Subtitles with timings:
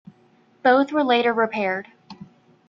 [0.63, 1.89] Both were later repaired.